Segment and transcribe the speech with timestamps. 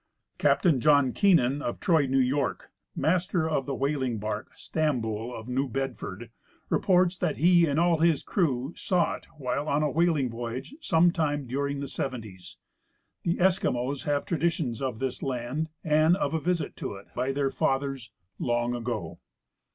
[0.39, 5.71] Captain John Keenan, of Troy, New York, master of the whaling bark Stamhoul, of Ncav
[5.71, 6.31] Bedford,
[6.69, 11.11] reports that he and all his crew saw it while on a whaling voyage some
[11.11, 12.57] time during the seventies.
[13.21, 17.51] The Eskimos have traditions of this land and of a visit to it by their
[17.51, 19.19] fathers" long ago."